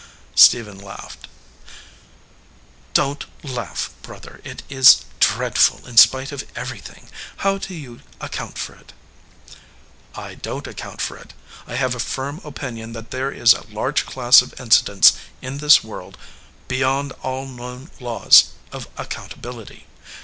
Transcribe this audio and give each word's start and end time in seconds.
Stephen 0.33 0.79
laughed. 0.79 1.27
"Don 2.95 3.17
t 3.17 3.27
laugh, 3.43 3.91
brother. 4.01 4.41
It 4.43 4.63
is 4.67 5.05
dreadful, 5.19 5.85
in 5.87 5.95
spite 5.97 6.31
of 6.31 6.43
everything. 6.55 7.07
How 7.45 7.59
do 7.59 7.75
you 7.75 7.99
account 8.19 8.57
for 8.57 8.73
it?" 8.73 8.93
"I 10.15 10.33
don 10.33 10.63
t 10.63 10.71
account 10.71 11.01
for 11.01 11.17
it. 11.17 11.35
I 11.67 11.75
have 11.75 11.93
a 11.93 11.99
firm 11.99 12.41
opinion 12.43 12.93
that 12.93 13.11
there 13.11 13.29
is 13.31 13.53
a 13.53 13.67
large 13.67 14.07
class 14.07 14.41
of 14.41 14.59
incidents 14.59 15.13
in 15.39 15.59
this 15.59 15.83
world 15.83 16.17
beyond 16.67 17.11
all 17.21 17.45
known 17.45 17.91
laws 17.99 18.45
of 18.71 18.87
accountability. 18.97 19.85